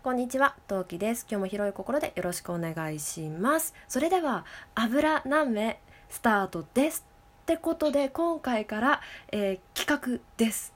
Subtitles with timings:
[0.00, 1.26] こんにちは、トウキです。
[1.28, 3.74] 今日も広い心でよろしくお願いします。
[3.88, 4.44] それでは、
[4.76, 7.04] 油何目スタートです。
[7.42, 9.00] ってことで、今回から、
[9.32, 10.72] えー企画です。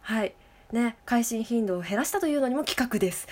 [0.00, 0.34] はい。
[0.72, 3.28] ね、配信頻度を減らしたというのにも企画です。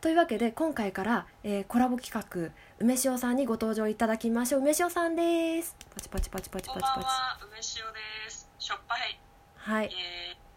[0.00, 4.60] というわけで、今回から、えーコラボ企画、梅塩さんにご登場いただきましょう。
[4.60, 5.76] 梅塩さんです。
[5.92, 7.12] パチパチパチパチこんばんパチパチ。
[7.12, 8.48] は、梅塩です。
[8.60, 9.20] しょっぱい。
[9.56, 9.88] はいイ。
[9.88, 9.92] エ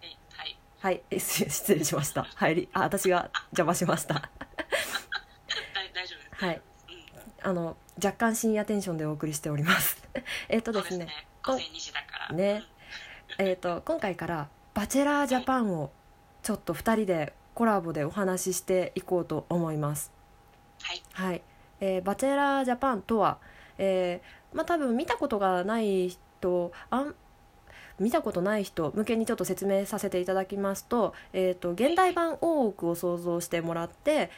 [0.04, 0.18] ーイ。
[0.84, 1.02] はい。
[1.14, 2.24] 失 失礼しました。
[2.36, 4.16] 入り、あ、私が邪魔しました。
[4.16, 4.30] だ
[5.94, 6.44] 大丈夫です。
[6.44, 6.62] はい
[7.46, 7.50] うん。
[7.50, 10.04] あの若干深夜テンションでお送りしております。
[10.50, 11.08] えっとですね、
[11.42, 12.36] 午前2時だから。
[12.36, 12.66] ね
[13.38, 15.90] えっと今回からバチェラージャパンを
[16.42, 20.12] ちょっと2人でコラボでお話ししていこうと思います。
[20.82, 20.86] うん。
[20.86, 21.04] はい。
[21.14, 21.42] はい、
[21.80, 23.40] えーバチェラージャパンとは、
[23.78, 27.16] えーまあ多分見たことがない人あん
[28.00, 34.30] 見たことない人向けにちょっと説明させていただきますと,、えー、と現代版大奥を想像してもらって、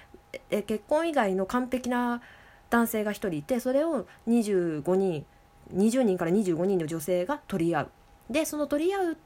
[0.50, 2.22] え結婚以外の完璧な
[2.70, 5.26] 男性が1人いてそれを25人
[5.74, 7.90] 20人から25人の女性が取り合う。
[8.30, 9.18] でその取り合う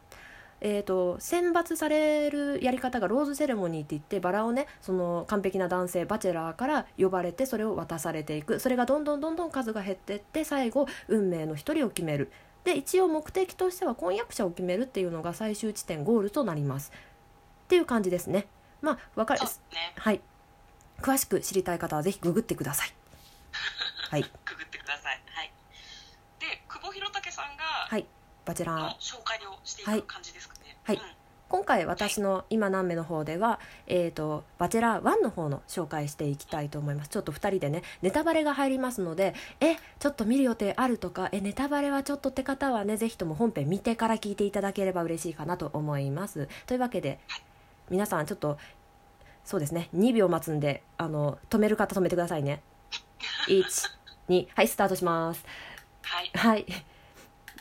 [0.61, 12.31] えー、と選抜されるやり方がローズセレモニーって言ってバラをねその完璧な男性バチェラーから呼ばれてそれを渡されていくそれがどんどんどんどん数が減っていって最後運命の一人を決める
[12.63, 16.91] で一応目的としては婚約者を決めるっていうのが最終地点ゴールとなります。
[17.65, 18.47] っていう感じですね。
[18.81, 19.41] まあわかる。
[19.41, 19.47] ね。
[19.97, 20.21] はい。
[21.01, 22.93] 詳しく知りたい方はぜひググってください。
[24.11, 24.23] はい。
[24.23, 25.21] くぐってください。
[25.27, 25.53] はい。
[26.39, 28.05] で、久保弘武さんが、はい。
[28.45, 28.81] バチェラー。
[28.81, 30.01] の紹介をしていはい。
[30.01, 30.77] く感じですかね。
[30.83, 30.95] はい。
[30.97, 31.18] うん
[31.49, 37.09] 今回私の今何目の方では、えー、とバチェラー1の方の紹介していきたいと思います。
[37.09, 46.47] ちょっと2人でねネタバレが入りますのでえちょっと見る予定あるとかえネタバレはちょっとって方はねぜひとも本編見てから聞いていただければ嬉しいかなと思います。
[46.67, 47.19] というわけで
[47.89, 48.59] 皆さんちょっと
[49.43, 52.61] そうですね2秒待つんであの止める方止めてくださいね。
[53.47, 55.43] 12はいスタートします。
[56.03, 56.31] はい。
[56.35, 56.65] はい、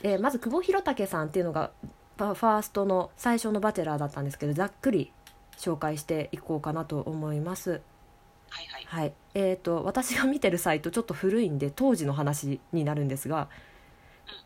[0.02, 1.70] えーまず久保弘武さんっていうのが
[2.34, 5.12] ファーストの最初のバチェラーだったんですけどざっくり
[5.56, 7.80] 紹介していこうかなと思います。
[8.50, 8.84] はいはい。
[8.86, 9.12] はい。
[9.34, 13.48] えー、と私が見てるサイトちょっと古いんで当時の話になるんですが、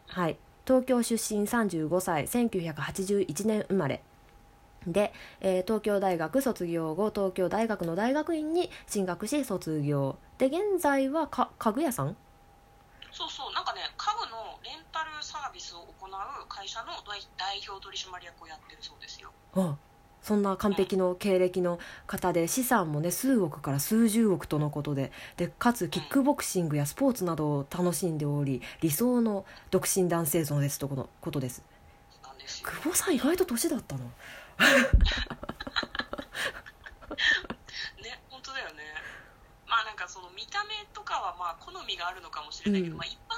[0.09, 4.03] はい、東京出身35歳1981年生まれ。
[4.87, 10.17] で、えー東京大学卒業後東京大学の大学院に進学し卒業。
[10.39, 12.17] で現在はか家具屋さん？
[13.13, 16.11] そうそう、なんかね、家具のレンタルサービスを行う
[16.49, 19.31] 会社の代代表取締役をやってるそうですよ。
[19.55, 19.77] あ
[20.23, 31.63] そんな完璧の経歴の方で資産もね数億から数十億とのことででかつキックボクシングやスポーツなどを楽しんでおり理想の独身男性像ですとこのことです
[32.43, 32.69] ですよ。
[32.69, 34.05] 久保さん意外と年だったの
[38.03, 38.83] ね、本当だよね。
[39.67, 43.32] まあなんかその見た目とかはまあ好みがあるのかもしれないけど、うんまあ一般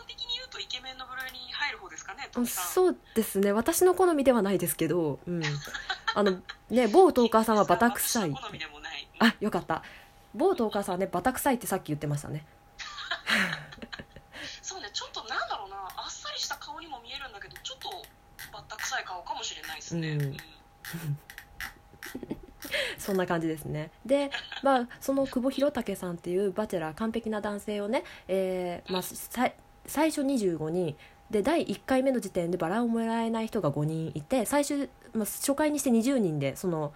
[0.85, 2.29] 的に言うとイケメンの部類に入る方ですかね。
[2.47, 3.53] そうですね。
[3.53, 5.43] 私の好みではないですけど、うん、
[6.15, 9.09] あのね某トーカーさんはバタ臭い私の好みでもない。
[9.19, 9.83] あよかった。
[10.35, 12.47] 某トーカーさんはねバタ臭いってさっき言ってましたね。
[14.61, 17.91] そうね、ちょっとなんだろうな、あっさりした顔にも見えるんだけど、ちょっと
[18.53, 20.13] バッタ臭い顔かもしれないですね。
[20.13, 20.23] うん。
[20.23, 20.37] うん。
[22.99, 23.91] そんな感じですね。
[24.05, 24.31] で、
[24.63, 29.03] まあ、その久保弘武さんっていうバチェラー完璧な男性をね、えーまあ、
[29.87, 30.97] 最初25人
[31.31, 36.93] で第1回目の時点でバラをもらえない人が5人いて最終、まあ、初回にして20人でその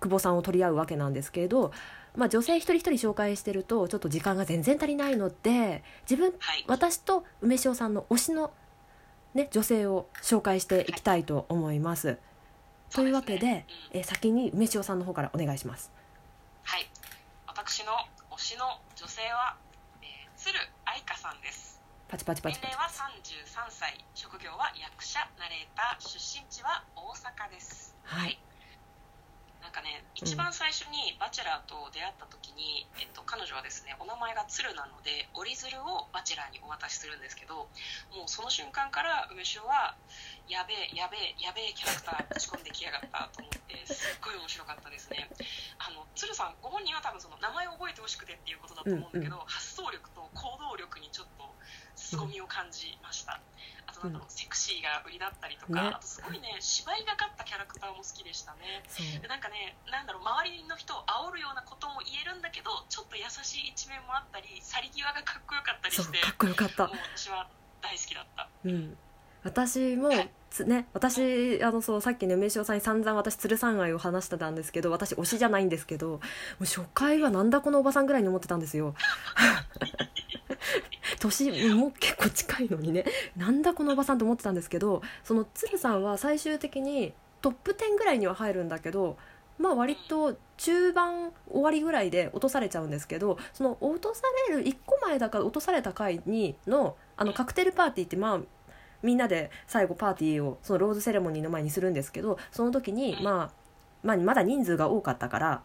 [0.00, 1.72] 久保さんを取り合うわけなんですけれど、
[2.16, 6.64] まあ、女性一人一人紹介してるとちょっと時間が全然足りないので自分はい。
[6.66, 8.52] 私と梅塩さんの推しの、
[9.34, 12.18] ね、女性を紹介していきたいと思います。
[12.90, 15.92] というわけでねうんえー先に梅塩さんの方からお願いします。
[16.64, 16.88] はい。
[17.46, 17.92] 私の
[18.30, 18.64] 推しの
[18.96, 19.56] 女性は、
[20.02, 21.80] えー、鶴愛香さんです。
[22.08, 27.92] パチパチパチパチ年齢は33歳、職業は役者、ナレーター、出身地は大阪です。
[28.00, 28.40] はい。
[29.60, 37.68] なんかね、一番最初にバチェラーと出会った時に、えっと、彼女はですね、お名前が鶴なので、折り鶴をバチェラーにお渡しするんですけど、
[38.16, 39.92] もうその瞬間から梅塩は、
[40.48, 45.28] やべえ、やべえ、やべえキャラクターぶち込んできやがったと思って、すっごい面白かったですね。
[45.76, 51.52] あの、鶴さん、ご本人は多分その名前を覚えてほしくてっていうことだと思うんだけど、発想力と行動力にちょっと
[52.08, 53.40] 凄みを感じました。
[53.86, 58.82] あとなんだろう、セクシーが売りだったりとか、ねあとすごいね、芝居がかったキャラクターも好きでしたね。
[59.20, 66.88] でなんかね、なんだろう、周りの人を煽るようなことも言えるんだけど、ちょっと優しい一面もあったり、去り際がかっこよかったりして、かっこよかった。
[66.88, 67.48] 私は
[67.82, 68.48] 大好きだった。
[68.64, 68.96] うん。
[69.44, 70.10] 私も
[70.50, 76.18] つね私あのそうさっきね梅塩さんに散々私鶴さん愛を話してたんですけど私推しじゃないんですけども
[76.62, 78.94] う初回はなんだこのおばさんぐらいに思ってたんですよ
[81.18, 83.04] 年も結構近いのにね
[83.36, 89.16] なんだこのおばさんと思ってたんですけどその鶴さんは最終的にトップ10ぐらいには入るんだけど
[89.58, 98.40] まあ割と中盤終わりぐらいで落とされちゃうんですけどその落とされる1個前だから落とされた回にのあのカクテルパーティーってまあ
[99.02, 103.50] みんなで最後パーティーをそのローズセレモニーの前にするんですけどその時に、まあ、
[104.02, 105.62] まあまだ人数が多かったから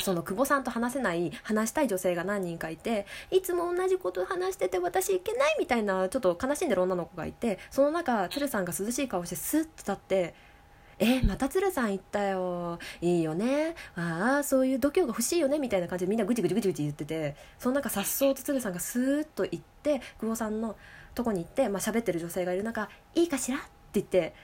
[0.00, 10.34] その久保さんと話せない話したい女性が何人かいていつも同じこと話してて私いけないみたいなちょっと悲しんでる女の子がいてその中鶴さんが涼しい顔してスッて立って
[11.00, 20.76] 「えまた鶴さん行ったよいいよねああそういう度胸が欲しいよね」みたいな感じでみんなぐちぐちぐちぐち言っててその中さっそうと鶴さんがスーッと行って久保さんの
[21.14, 24.34] とこに行ってまあ喋ってる女性がいる中「いいかしら?」って言って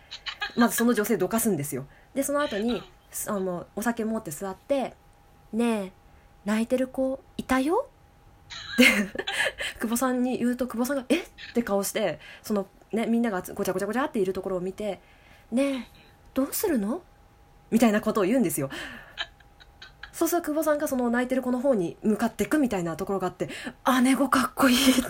[0.57, 1.87] まずその女性どかすんですよ。
[2.15, 2.83] でその後に
[3.29, 4.95] あのお酒持って座って
[5.55, 5.93] ねえ
[6.45, 7.89] 泣いてる子いたよ？
[8.75, 8.85] って
[9.81, 11.21] 久保さんに言うと久保さんが「え？
[11.21, 15.01] っ?」って顔してその、ね、みんながごちゃごちゃごちゃっているところを見て
[15.51, 16.01] 「ねえ
[16.35, 17.03] どうするの?」
[17.71, 18.69] みたいなことを言うんですよ。
[20.13, 23.49] そうすると久保さんがその泣いてる子の方に向かっていくみたいなところがあって
[24.05, 25.03] 「姉子かっこいい」って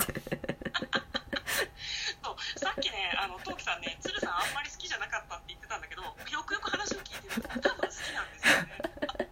[2.23, 6.11] そうさっきねあのトウキさんね鶴さんあんまり好きじゃなかったって言ってたんだけどよ
[6.47, 8.69] くよく話を聞いてると多分好きなんですよね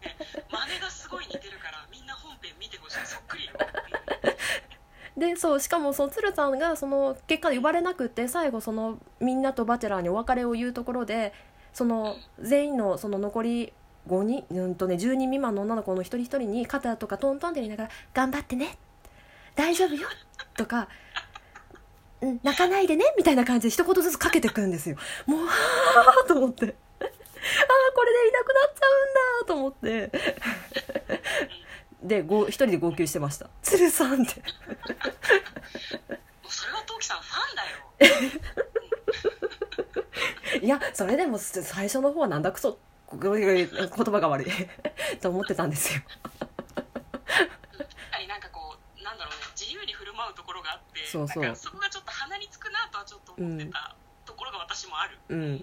[0.02, 0.16] ね
[0.50, 3.52] 真似がすごい似てるからみんな本編見てほしいそっくりよ、
[5.22, 11.32] でそうしかもその鶴さんがその結果呼ばれなくて最後そのみんなとバチェラーにお別れを言うところで
[11.72, 13.72] その全員のその残り
[14.08, 18.76] 5人うんとね10人未満の女の子の一人一人に肩とかトントンって言いながら「頑張ってね
[19.54, 20.08] 大丈夫よ」
[20.58, 20.88] とか
[22.20, 24.96] 「うん泣かないでね」みたいな感じで一言ずつかけてくんですよ。
[25.26, 25.52] もうは
[26.24, 26.64] あと思って。
[26.64, 26.72] ああ
[27.94, 31.22] これでいなくなっちゃうんだと思って。
[32.02, 34.42] でご一人で号泣してました「鶴さん」って。
[40.62, 42.78] いやそれでも最初の方はなんだくそ
[43.12, 44.46] 言葉が悪い。
[45.20, 46.02] と思ってたんですよ。
[48.28, 51.56] なんかこうなんだろうね自由に振る舞うところがあってそうそう。
[51.56, 53.94] そこがちょっと鼻につくなとはちょっと思ってた
[54.24, 55.38] ところが私もある、うん。
[55.38, 55.62] うんうんうん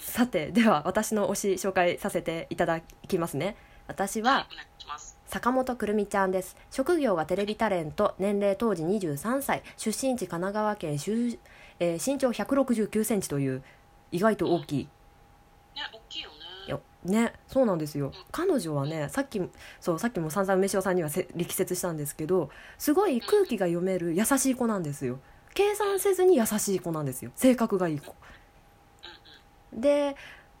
[0.00, 3.56] さてでは私の推し紹介させていただきますね。
[3.86, 4.66] 私はお願い
[5.28, 6.56] 坂本くるみちゃんです。
[6.70, 8.14] 職業はテレビタレント。
[8.18, 9.62] 年齢当時23歳。
[9.76, 10.94] 出身地神奈川県
[11.80, 13.62] えー身長1 6 9センチという
[14.10, 14.84] 意外と大きい。
[14.84, 14.88] ね
[15.92, 16.36] 大きいよね。
[16.66, 18.10] よねそうなんですよ。
[18.32, 19.38] 彼女はねさっき
[19.80, 22.48] そうさっきも散々梅塩さんにはせ力説したんですけど
[22.78, 25.18] すごい空気が読める優しい子なんですよ。
[25.52, 27.32] 計算せずに優しい子なんですよ。
[27.36, 28.14] 性格がいい子。
[29.74, 30.16] で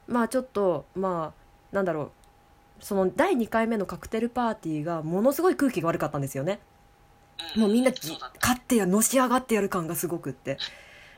[0.06, 1.32] まあちょっとま
[1.72, 2.10] あなんだろう
[2.80, 6.60] その第2回目のカクテルパーティーがものすごい空気が悪かったんですよね
[7.56, 7.92] うんもうみんな
[8.40, 10.58] 勝ってやのし上がってやる感がすごくって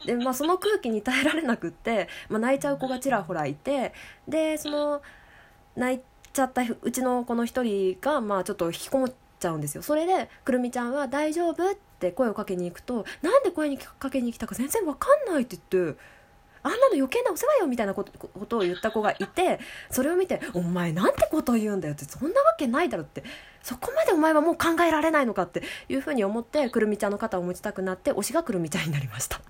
[0.04, 3.92] で、まあ、その空気に耐えられなくって、まあ、泣いちゃう子がちらほらいて
[4.28, 5.02] でその
[5.76, 6.00] 泣い
[6.32, 16.19] ちゃったうちのこの一人が、まあ、ちょっと引きこもっちゃうんですよそれでくるみちゃんは「大丈夫?」って声をかけに行くと「なんで声にかけに来たか全然わかんない」って言って。
[16.62, 19.60] あんなの余計なお世話よみたいなことことを言った子がいて
[19.90, 23.24] それを見て「お前なんてことを言うんだよ」ってそんなわけないだろって。
[23.62, 29.36] そこまでお前はもう考えられないのかっていうふうに思ってくるみちゃんの肩を持ちたくなって推しがくるみちゃんになりました。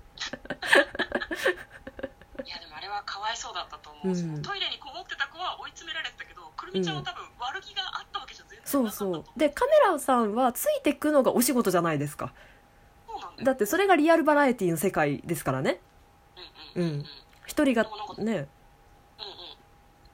[2.43, 4.15] いやでもあれはかわいそうだったと思う、うん。
[4.15, 9.23] そのトイレにこもってた子は追い詰められてたけどくるみちゃんは多分悪気があったわけじゃ全然そうそう。
[9.37, 12.33] でカメラさんはついてくのがお仕事じゃないですか。
[13.43, 15.79] だってそれがリアルバラエティの世界ですからね
[16.75, 16.83] うん。
[16.83, 17.05] うんうんうん
[17.51, 17.89] 一人がね。
[18.17, 18.47] うんうん。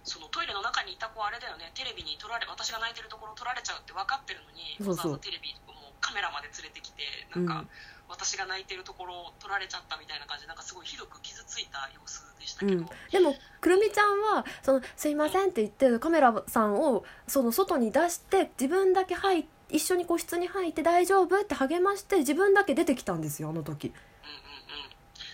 [0.03, 1.69] そのトイレの中にいた子あれだよね。
[1.75, 5.19] テレビに撮られ私が泣いてるところ撮られちゃうって分かってるのにそうそう。
[5.19, 7.03] テレビもうカメラまで連れてきて
[7.35, 7.65] なんか、
[8.09, 23.87] 私が泣いてるところを撮られちゃったみたいな感じでなんかすごいひどく傷ついた様子でしたけど、うん、でもくるみちゃんはその「すいません」って言ってカメラさんをその外に出して自分だけ入っ一緒に個室に入って大丈夫って励まして自分だけ出てきたんですよあの時。
[23.87, 24.07] うんうんうん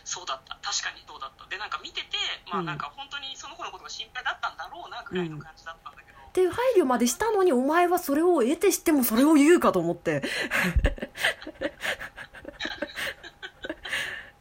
[0.03, 0.57] そうだった。
[0.62, 1.48] 確かにそうだった。
[1.48, 2.17] でなんか見てて
[2.51, 2.69] まうん。
[2.69, 10.24] あなんか本当にその子のことが心配だったんだろうなぐらいの感じだったんだけど、っていう配慮までしたのにお前はそれを得てしてもそれを言うかと思って。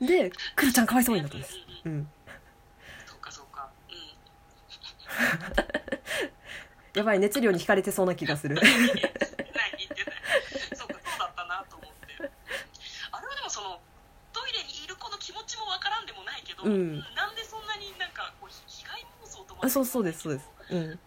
[0.00, 1.57] でくるちゃんかわいそうになったんです。
[1.85, 2.11] うん。
[3.07, 3.69] そうかそうか。
[3.88, 3.97] うん。
[6.99, 9.16] やばい熱量に惹かれてそうな気がする ない言ってない
[10.75, 12.31] そうかそうだったなと思って
[13.12, 13.81] あれはでもその
[14.33, 15.92] トイレにいる子の気持ちもわから
[19.69, 21.00] そうそうですそうです、うん、うん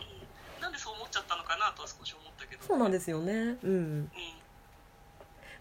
[0.66, 2.64] なんでそう思っちゃったのかなとは少し思ったけど。
[2.64, 3.34] そうなんですよね。
[3.34, 3.72] うん。
[3.72, 4.12] うん。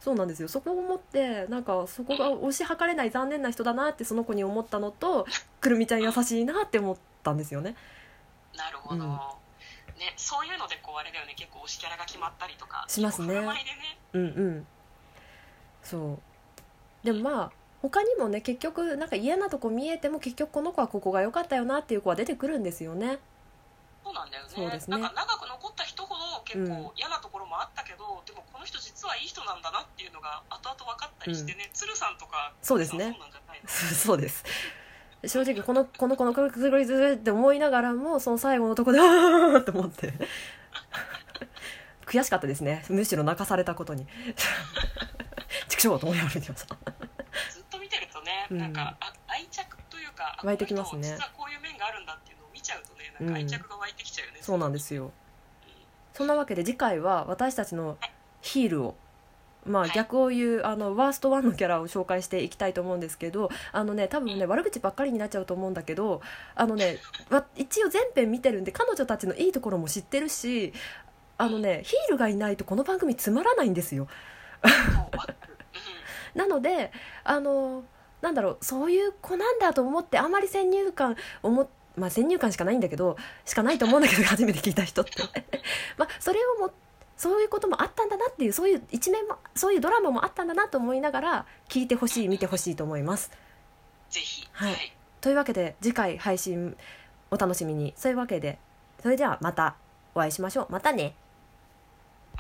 [0.01, 0.49] そうなんですよ。
[0.49, 5.27] そこを思ってなんかそこが推し量れない残念な人だなってその子に思ったのと
[5.61, 7.77] くるみちゃん優しいなって思ったんですよね。
[8.55, 9.11] なるほど、うん。
[9.99, 11.35] ね、そういうのでこうあれだよね。
[11.35, 12.87] 結構推しキャラが決まったりとか。
[12.89, 13.41] しますね。
[13.41, 13.99] ね。
[14.15, 14.67] うんうん。
[15.83, 16.19] そ
[17.03, 17.07] う。
[17.07, 17.53] でもまあ
[17.85, 23.19] 他にもね結局なんか嫌なとこ見えても結局この子はここが良かったよなっていう子は出てくるんですよね。
[24.03, 24.51] そうなんだよね。
[24.55, 24.97] そうですね。
[24.97, 26.69] 長く残った人ほど結うん。
[26.85, 33.11] 構嫌なところもあったけど、でもこの人実はいい人なんだなっていうのが後々分かったりしてね、鶴さんとかそうですね。
[33.13, 33.69] そうなんじゃないの？
[33.69, 34.45] そうです。
[35.27, 40.15] 正直このこの子のくるくるくるって思いながらもその最後のとこであーって思って。
[42.07, 42.85] 悔しかったですね。
[42.89, 44.07] むしろ泣かされたことに。
[45.69, 46.77] 畜生と思いながら見てました
[48.55, 48.61] うん。
[48.61, 51.03] なんかあ愛着というかあ湧いてきますね。
[51.03, 55.05] 実はこういう面があるんだっていうのを見ちゃうとねなんか愛着が湧いてきちゃうよね、そうなんですよ。
[55.05, 55.11] うん。
[56.13, 57.99] そんなわけで次回は私たちの
[58.41, 58.95] ヒールを
[59.67, 59.91] まあはい。
[59.93, 66.21] 逆を言うあのワースト1のキャラを紹介していきたいと思うんですけどあのね多分ね悪口ばっかりになっちゃうと思うんだけど
[66.55, 66.99] あのね
[67.31, 70.73] わ一応全編見てるんで彼女たちのいいところも知ってるし
[71.39, 74.07] あのねヒールがいないとこの番組つまらないんですよ。
[76.35, 76.93] なので
[77.23, 77.85] あの
[78.25, 85.11] なんだろうそういう子なんだと思ってあまり先入観をもまあ先入観しかないんだけどしかないと思うんだけど初めて聞いた人って。
[85.99, 86.73] まあそれをも
[87.19, 93.31] そういうこともあったんだなっていうそういう一面もそういうドラマもあったんだなと思いながら聞いてほしい見てほしいと思います。
[94.09, 94.49] ぜひ。
[94.53, 94.97] はい。
[95.21, 96.77] というわけで次回配信
[97.31, 97.93] お楽しみに。
[97.95, 98.59] そういうわけで
[99.03, 99.77] それではまた
[100.15, 100.73] お会いしましょう。
[100.73, 101.15] またね